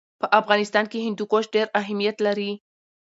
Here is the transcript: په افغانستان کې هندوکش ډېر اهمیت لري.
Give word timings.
په 0.21 0.27
افغانستان 0.39 0.85
کې 0.91 1.03
هندوکش 1.05 1.45
ډېر 1.55 1.67
اهمیت 1.81 2.17
لري. 2.27 2.51